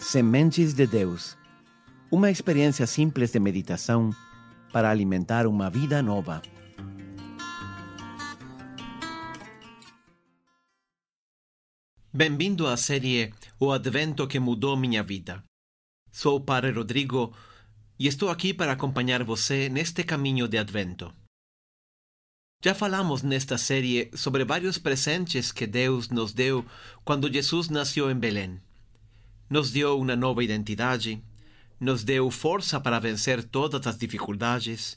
Sementes 0.00 0.72
de 0.72 0.86
Deus. 0.86 1.36
Uma 2.10 2.30
experiência 2.30 2.86
simples 2.86 3.32
de 3.32 3.38
meditação 3.38 4.10
para 4.72 4.90
alimentar 4.90 5.46
uma 5.46 5.68
vida 5.68 6.02
nova. 6.02 6.40
Bem-vindo 12.10 12.66
à 12.66 12.78
série 12.78 13.34
O 13.60 13.70
Advento 13.70 14.26
que 14.26 14.40
mudou 14.40 14.74
minha 14.74 15.02
vida. 15.02 15.44
Sou 16.10 16.36
o 16.38 16.40
Padre 16.40 16.72
Rodrigo 16.72 17.36
e 17.98 18.06
estou 18.06 18.30
aqui 18.30 18.54
para 18.54 18.72
acompanhar 18.72 19.22
você 19.22 19.68
neste 19.68 20.02
caminho 20.02 20.48
de 20.48 20.56
Advento. 20.56 21.14
Já 22.64 22.74
falamos 22.74 23.22
nesta 23.22 23.58
série 23.58 24.10
sobre 24.14 24.46
vários 24.46 24.78
presentes 24.78 25.52
que 25.52 25.66
Deus 25.66 26.08
nos 26.08 26.32
deu 26.32 26.64
quando 27.04 27.30
Jesus 27.30 27.68
nasceu 27.68 28.10
em 28.10 28.18
Belém. 28.18 28.60
Nos 29.50 29.72
deu 29.72 29.98
uma 29.98 30.14
nova 30.14 30.44
identidade, 30.44 31.20
nos 31.80 32.04
deu 32.04 32.30
força 32.30 32.78
para 32.78 33.00
vencer 33.00 33.42
todas 33.42 33.84
as 33.84 33.98
dificuldades, 33.98 34.96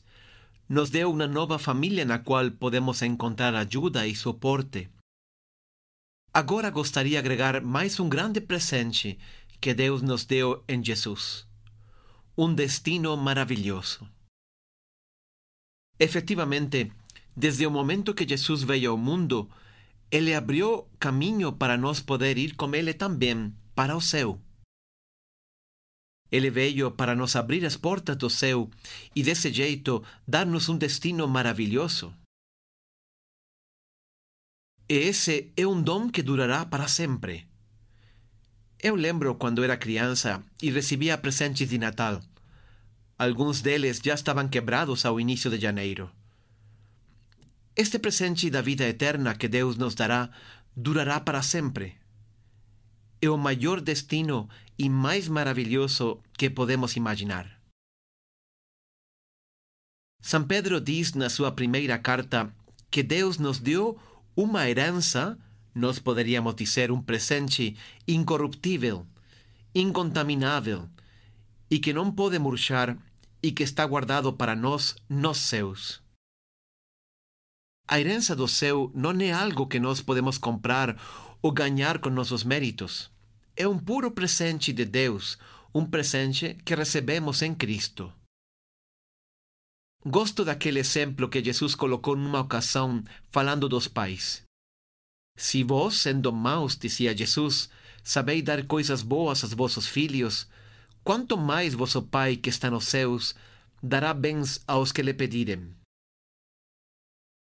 nos 0.70 0.92
deu 0.92 1.10
uma 1.10 1.26
nova 1.26 1.58
família 1.58 2.06
na 2.06 2.20
qual 2.20 2.52
podemos 2.52 3.02
encontrar 3.02 3.56
ajuda 3.56 4.06
e 4.06 4.16
suporte. 4.16 4.92
Agora 6.32 6.70
gostaria 6.70 7.14
de 7.14 7.18
agregar 7.18 7.62
mais 7.62 8.00
um 8.00 8.08
grande 8.08 8.40
presente 8.40 9.18
que 9.60 9.74
Deus 9.74 10.04
nos 10.04 10.24
deu 10.24 10.64
em 10.68 10.86
Jesus: 10.86 11.48
um 12.38 12.54
destino 12.54 13.18
maravilhoso. 13.18 14.08
Efetivamente, 15.98 16.92
desde 17.36 17.66
o 17.66 17.72
momento 17.72 18.14
que 18.14 18.28
Jesus 18.28 18.62
veio 18.62 18.92
ao 18.92 18.98
mundo, 19.00 19.50
ele 20.12 20.32
abriu 20.36 20.88
caminho 21.00 21.52
para 21.52 21.76
nós 21.76 22.00
poder 22.00 22.38
ir 22.38 22.56
com 22.56 22.76
ele 22.76 22.94
também 22.94 23.52
para 23.76 23.96
o 23.96 24.02
céu. 24.02 24.40
Ele 26.32 26.50
veio 26.50 26.90
para 26.92 27.16
nos 27.16 27.36
abrir 27.36 27.64
as 27.66 27.78
portas 27.78 28.18
do 28.18 28.30
céu 28.30 28.70
e, 29.16 29.22
desse 29.22 29.54
jeito, 29.54 30.04
dar-nos 30.28 30.68
um 30.68 30.78
destino 30.78 31.28
maravilhoso. 31.28 32.14
E 34.90 34.96
esse 34.96 35.54
é 35.56 35.66
um 35.66 35.82
dom 35.82 36.10
que 36.10 36.24
durará 36.24 36.66
para 36.66 36.88
sempre. 36.88 37.48
Eu 38.80 38.96
lembro 38.96 39.36
quando 39.36 39.64
era 39.64 39.78
criança 39.78 40.44
e 40.62 40.70
recebia 40.70 41.18
presentes 41.18 41.70
de 41.70 41.78
Natal. 41.78 42.20
Alguns 43.18 43.62
deles 43.62 44.02
já 44.04 44.16
estavam 44.16 44.50
quebrados 44.50 45.06
ao 45.06 45.20
início 45.20 45.50
de 45.50 45.60
janeiro. 45.60 46.12
Este 47.76 47.98
presente 47.98 48.50
da 48.50 48.62
vida 48.62 48.84
eterna 48.84 49.36
que 49.36 49.48
Deus 49.48 49.78
nos 49.78 49.96
dará 49.96 50.30
durará 50.76 51.20
para 51.20 51.42
sempre. 51.42 52.03
É 53.24 53.30
o 53.30 53.38
maior 53.38 53.80
destino 53.80 54.50
e 54.78 54.90
mais 54.90 55.30
maravilhoso 55.30 56.22
que 56.38 56.50
podemos 56.50 56.98
imaginar. 56.98 57.46
São 60.22 60.44
Pedro 60.46 60.82
diz 60.82 61.14
na 61.14 61.30
sua 61.30 61.50
primeira 61.54 61.98
carta 61.98 62.54
que 62.92 63.02
Deus 63.02 63.38
nos 63.38 63.60
deu 63.60 63.98
uma 64.36 64.70
herança, 64.70 65.40
nós 65.74 66.00
poderíamos 66.00 66.54
dizer 66.56 66.92
um 66.92 67.02
presente 67.02 67.78
incorruptível, 68.06 69.08
incontaminável 69.74 70.90
e 71.72 71.80
que 71.80 71.94
não 71.94 72.12
pode 72.12 72.38
murchar 72.38 72.98
e 73.42 73.54
que 73.54 73.64
está 73.64 73.86
guardado 73.86 74.34
para 74.34 74.54
nós 74.54 74.98
nos 75.08 75.38
céus. 75.38 76.04
A 77.88 78.02
herança 78.02 78.36
do 78.36 78.50
céu 78.50 78.92
não 78.94 79.12
é 79.22 79.32
algo 79.32 79.66
que 79.66 79.80
nós 79.80 80.02
podemos 80.02 80.38
comprar 80.38 81.00
ou 81.42 81.54
ganhar 81.54 82.00
com 82.00 82.10
nossos 82.10 82.44
méritos. 82.44 83.13
É 83.56 83.68
um 83.68 83.78
puro 83.78 84.10
presente 84.10 84.74
de 84.74 84.84
Deus, 84.84 85.38
um 85.74 85.86
presente 85.86 86.56
que 86.66 86.74
recebemos 86.74 87.42
em 87.44 87.54
Cristo. 87.54 88.12
Gosto 90.04 90.44
daquele 90.44 90.80
exemplo 90.80 91.30
que 91.30 91.44
Jesus 91.44 91.76
colocou 91.76 92.16
numa 92.16 92.42
ocasião 92.42 93.04
falando 93.32 93.70
dos 93.70 93.88
pais. 93.88 94.42
Se 95.38 95.64
vós, 95.64 95.98
sendo 95.98 96.34
maus, 96.34 96.76
dizia 96.76 97.16
Jesus, 97.16 97.70
sabeis 98.04 98.44
dar 98.44 98.66
coisas 98.66 99.02
boas 99.02 99.44
aos 99.44 99.54
vossos 99.54 99.88
filhos, 99.88 100.48
quanto 101.04 101.38
mais 101.38 101.74
vosso 101.74 102.02
Pai 102.02 102.36
que 102.36 102.50
está 102.50 102.72
nos 102.72 102.86
céus 102.86 103.36
dará 103.82 104.14
bens 104.14 104.64
aos 104.68 104.92
que 104.92 105.02
lhe 105.02 105.14
pedirem. 105.14 105.76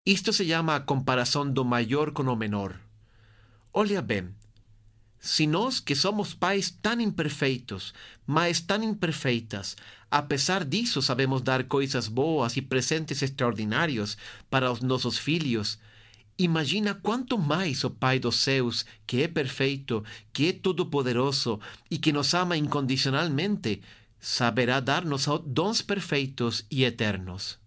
Isto 0.04 0.32
se 0.32 0.46
chama 0.46 0.76
a 0.76 0.80
comparação 0.80 1.50
do 1.50 1.64
maior 1.64 2.12
com 2.12 2.22
o 2.22 2.36
menor. 2.36 2.78
Olha 3.72 4.00
bem, 4.00 4.32
se 5.18 5.46
nós 5.46 5.80
que 5.80 5.94
somos 5.94 6.34
pais 6.34 6.70
tão 6.70 7.00
imperfeitos, 7.00 7.92
mas 8.26 8.60
tão 8.60 8.82
imperfeitas, 8.82 9.76
apesar 10.10 10.64
disso 10.64 11.02
sabemos 11.02 11.42
dar 11.42 11.64
coisas 11.64 12.08
boas 12.08 12.56
e 12.56 12.62
presentes 12.62 13.22
extraordinários 13.22 14.16
para 14.48 14.70
os 14.70 14.80
nossos 14.80 15.18
filhos, 15.18 15.78
Imagina 16.38 16.94
quanto 16.94 17.38
mais 17.38 17.82
o 17.82 17.90
Pai 17.90 18.18
dos 18.18 18.36
céus, 18.36 18.84
que 19.06 19.22
é 19.22 19.28
perfeito, 19.28 20.04
que 20.34 20.48
é 20.48 20.52
todo-poderoso 20.52 21.58
e 21.90 21.96
que 21.96 22.12
nos 22.12 22.34
ama 22.34 22.58
incondicionalmente, 22.58 23.80
saberá 24.20 24.80
dar-nos 24.80 25.26
dons 25.46 25.80
perfeitos 25.80 26.66
e 26.70 26.84
eternos. 26.84 27.58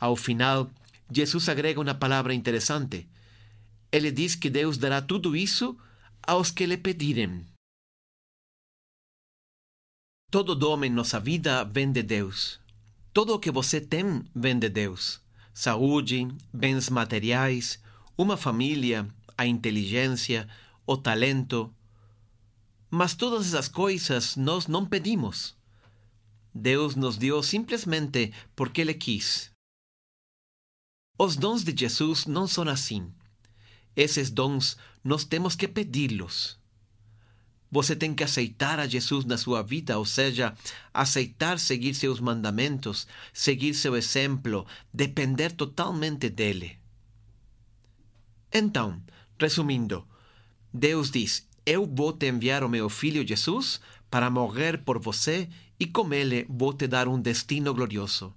Ao 0.00 0.16
final, 0.16 0.68
Jesus 1.08 1.48
agrega 1.48 1.80
uma 1.80 1.94
palavra 1.94 2.34
interessante. 2.34 3.08
Ele 3.94 4.10
diz 4.10 4.34
que 4.34 4.50
Deus 4.50 4.76
dará 4.76 5.00
tudo 5.00 5.36
isso 5.36 5.78
aos 6.26 6.50
que 6.50 6.66
lhe 6.66 6.76
pedirem. 6.76 7.46
Todo 10.32 10.56
dom 10.56 10.82
em 10.82 10.90
nossa 10.90 11.20
vida 11.20 11.62
vem 11.62 11.92
de 11.92 12.02
Deus. 12.02 12.58
Todo 13.12 13.32
o 13.32 13.38
que 13.38 13.52
você 13.52 13.80
tem 13.80 14.24
vem 14.34 14.58
de 14.58 14.68
Deus 14.68 15.22
saúde, 15.54 16.26
bens 16.52 16.90
materiais, 16.90 17.78
uma 18.18 18.36
família, 18.36 19.08
a 19.38 19.46
inteligência, 19.46 20.48
o 20.84 20.96
talento. 20.96 21.72
Mas 22.90 23.14
todas 23.14 23.46
essas 23.46 23.68
coisas 23.68 24.34
nós 24.34 24.66
não 24.66 24.84
pedimos. 24.84 25.56
Deus 26.52 26.96
nos 26.96 27.16
deu 27.16 27.40
simplesmente 27.44 28.34
porque 28.56 28.80
Ele 28.80 28.94
quis. 28.94 29.52
Os 31.16 31.36
dons 31.36 31.62
de 31.62 31.72
Jesus 31.76 32.26
não 32.26 32.48
são 32.48 32.68
assim. 32.68 33.12
Esses 33.96 34.30
dons 34.30 34.76
nós 35.02 35.24
temos 35.24 35.54
que 35.54 35.68
pedi-los. 35.68 36.58
Você 37.70 37.96
tem 37.96 38.14
que 38.14 38.22
aceitar 38.22 38.78
a 38.78 38.86
Jesus 38.86 39.24
na 39.24 39.36
sua 39.36 39.60
vida, 39.60 39.98
ou 39.98 40.04
seja, 40.04 40.54
aceitar 40.92 41.58
seguir 41.58 41.94
seus 41.94 42.20
mandamentos, 42.20 43.06
seguir 43.32 43.74
seu 43.74 43.96
exemplo, 43.96 44.64
depender 44.92 45.50
totalmente 45.50 46.30
dele. 46.30 46.78
Então, 48.52 49.02
resumindo, 49.38 50.06
Deus 50.72 51.10
diz: 51.10 51.46
Eu 51.66 51.84
vou 51.84 52.12
te 52.12 52.28
enviar 52.28 52.62
o 52.62 52.68
meu 52.68 52.88
filho 52.88 53.26
Jesus 53.26 53.80
para 54.08 54.30
morrer 54.30 54.78
por 54.78 55.00
você 55.00 55.48
e 55.78 55.86
com 55.86 56.14
ele 56.14 56.46
vou 56.48 56.72
te 56.72 56.86
dar 56.86 57.08
um 57.08 57.20
destino 57.20 57.74
glorioso, 57.74 58.32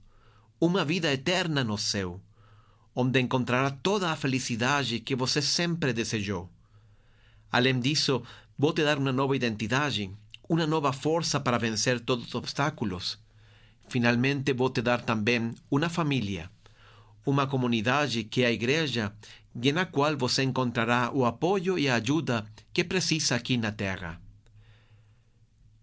uma 0.59 0.83
vida 0.83 1.13
eterna 1.13 1.63
no 1.63 1.77
céu, 1.77 2.19
onde 2.99 3.21
encontrará 3.21 3.69
toda 3.69 4.11
a 4.11 4.15
felicidade 4.15 4.99
que 4.99 5.15
você 5.15 5.41
sempre 5.41 5.93
desejou. 5.93 6.49
Além 7.51 7.79
disso, 7.79 8.23
Vou 8.59 8.73
te 8.73 8.83
dar 8.83 8.97
uma 8.97 9.11
nova 9.11 9.35
identidade, 9.35 10.09
uma 10.49 10.65
nova 10.65 10.91
força 10.91 11.39
para 11.39 11.59
vencer 11.59 11.99
todos 11.99 12.25
os 12.25 12.33
obstáculos. 12.33 13.19
Finalmente, 13.87 14.51
vou 14.51 14.71
te 14.71 14.81
dar 14.81 15.01
também 15.01 15.53
uma 15.69 15.89
família, 15.89 16.49
uma 17.23 17.45
comunidade 17.45 18.23
que 18.23 18.41
é 18.41 18.47
a 18.47 18.51
igreja, 18.51 19.13
e 19.61 19.71
na 19.71 19.85
qual 19.85 20.17
você 20.17 20.41
encontrará 20.41 21.11
o 21.13 21.23
apoio 21.23 21.77
e 21.77 21.87
a 21.87 21.97
ajuda 21.97 22.47
que 22.73 22.83
precisa 22.83 23.35
aqui 23.35 23.57
na 23.57 23.71
terra. 23.71 24.19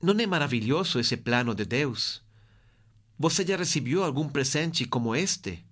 Não 0.03 0.19
é 0.19 0.27
maravilhoso 0.27 0.99
esse 0.99 1.17
plano 1.17 1.55
de 1.55 1.65
Deus? 1.65 2.23
Você 3.17 3.47
já 3.47 3.57
recebeu 3.57 4.03
algum 4.03 4.29
presente 4.29 4.85
como 4.85 5.15
este? 5.15 5.65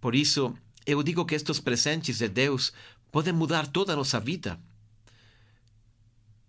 Por 0.00 0.14
isso, 0.14 0.56
eu 0.84 1.02
digo 1.02 1.24
que 1.24 1.34
estes 1.34 1.60
presentes 1.60 2.18
de 2.18 2.28
Deus 2.28 2.72
podem 3.10 3.32
mudar 3.32 3.66
toda 3.66 3.92
a 3.92 3.96
nossa 3.96 4.20
vida. 4.20 4.58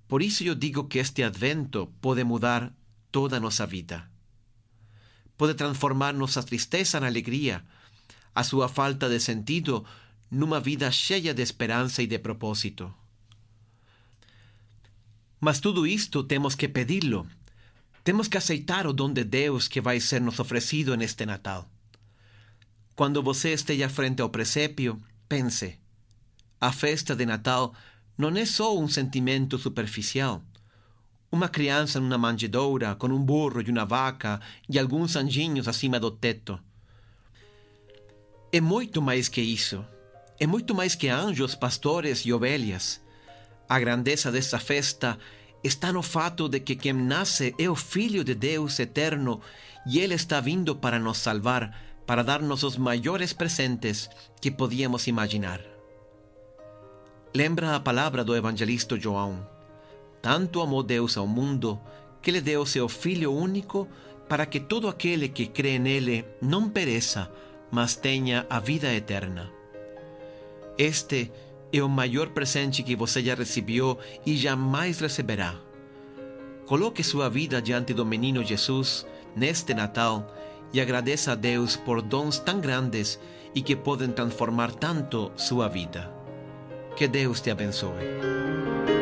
Por 0.08 0.22
isso 0.22 0.44
eu 0.44 0.56
digo 0.56 0.86
que 0.86 1.00
este 1.00 1.24
advento 1.24 1.88
pode 2.00 2.24
mudar 2.24 2.74
toda 3.12 3.38
a 3.38 3.40
nossa 3.40 3.66
vida. 3.66 4.10
Pode 5.38 5.54
transformar 5.54 6.14
nossa 6.14 6.42
tristeza 6.44 7.00
na 7.00 7.08
alegria, 7.08 7.64
a 8.34 8.44
sua 8.44 8.70
falta 8.70 9.10
de 9.10 9.20
sentido 9.20 9.86
numa 10.30 10.60
vida 10.60 10.92
cheia 10.92 11.34
de 11.34 11.42
esperança 11.42 12.02
e 12.02 12.08
de 12.08 12.20
propósito. 12.20 12.94
Mas 15.40 15.60
tudo 15.60 15.86
isto 15.86 16.24
temos 16.24 16.56
que 16.56 16.68
pedi-lo. 16.68 17.28
Temos 18.04 18.28
que 18.28 18.38
aceitar 18.38 18.88
o 18.88 18.94
dom 18.94 19.12
de 19.12 19.24
Deus 19.24 19.68
que 19.68 19.82
vai 19.82 20.00
ser 20.00 20.22
nos 20.22 20.40
oferecido 20.40 20.96
neste 20.96 21.26
Natal. 21.26 21.70
Quando 22.98 23.22
você 23.22 23.54
esteja 23.54 23.88
frente 23.88 24.24
ao 24.24 24.30
presépio, 24.30 25.00
pense: 25.30 25.78
a 26.60 26.72
festa 26.72 27.16
de 27.16 27.28
Natal 27.28 27.72
non 28.18 28.36
é 28.36 28.44
só 28.44 28.76
um 28.76 28.88
sentimento 28.88 29.60
superficial. 29.60 30.42
Uma 31.32 31.48
criança 31.48 32.00
numa 32.00 32.18
manjedoura 32.18 32.96
com 32.96 33.10
um 33.10 33.24
burro 33.24 33.62
e 33.62 33.70
uma 33.70 33.86
vaca 33.86 34.42
e 34.68 34.80
alguns 34.80 35.16
anjinhos 35.16 35.68
acima 35.68 36.00
do 36.00 36.10
teto. 36.10 36.60
É 38.52 38.60
muito 38.60 39.00
mais 39.00 39.30
que 39.30 39.42
isso. 39.42 39.86
É 40.40 40.48
muito 40.48 40.74
mais 40.74 40.96
que 40.96 41.08
anjos, 41.08 41.54
pastores 41.54 42.26
e 42.26 42.34
ovelhas. 42.34 43.00
A 43.70 43.78
grandeza 43.80 44.32
dessa 44.32 44.58
festa 44.58 45.20
está 45.64 45.94
no 45.94 46.02
fato 46.02 46.50
de 46.50 46.60
que 46.62 46.76
quem 46.76 46.94
nasce 46.94 47.54
é 47.60 47.70
o 47.70 47.76
Filho 47.76 48.24
de 48.24 48.34
Deus 48.34 48.80
eterno 48.80 49.40
e 49.86 50.00
Ele 50.00 50.16
está 50.16 50.40
vindo 50.42 50.76
para 50.76 50.98
nos 50.98 51.20
salvar, 51.20 51.88
para 52.08 52.24
dar-nos 52.24 52.64
os 52.64 52.78
maiores 52.78 53.34
presentes 53.34 54.10
que 54.42 54.50
podíamos 54.50 55.06
imaginar. 55.08 55.62
Lembra 57.36 57.76
a 57.76 57.80
palavra 57.80 58.24
do 58.24 58.36
evangelista 58.36 58.98
João. 58.98 59.46
Tanto 60.22 60.62
amou 60.62 60.82
Deus 60.82 61.18
ao 61.18 61.28
mundo 61.28 61.80
que 62.22 62.32
lhe 62.32 62.42
deu 62.42 62.66
seu 62.66 62.88
Filho 62.88 63.32
único 63.34 63.88
para 64.28 64.46
que 64.46 64.60
todo 64.60 64.88
aquele 64.88 65.28
que 65.28 65.46
crê 65.46 65.78
nele 65.78 66.26
não 66.42 66.70
pereça, 66.70 67.30
mas 67.70 67.96
tenha 67.96 68.46
a 68.50 68.60
vida 68.60 68.92
eterna. 68.94 69.52
Este 70.78 71.32
é 71.72 71.84
o 71.84 71.90
maior 71.90 72.30
presente 72.30 72.84
que 72.84 72.96
você 72.96 73.22
já 73.22 73.36
recebeu 73.36 74.00
e 74.26 74.38
jamais 74.38 75.00
receberá. 75.00 75.56
Coloque 76.66 77.04
sua 77.04 77.30
vida 77.30 77.62
diante 77.62 77.94
do 77.94 78.06
menino 78.06 78.44
Jesus 78.44 79.06
neste 79.36 79.74
Natal 79.74 80.34
e 80.74 80.82
agradeça 80.82 81.32
a 81.32 81.36
Deus 81.36 81.76
por 81.76 82.02
dons 82.02 82.40
tão 82.40 82.60
grandes 82.60 83.20
e 83.54 83.62
que 83.62 83.76
podem 83.76 84.12
transformar 84.12 84.72
tanto 84.72 85.32
sua 85.36 85.68
vida. 85.68 86.12
Que 86.96 87.08
Deus 87.08 87.42
te 87.42 87.50
abençoe. 87.50 88.97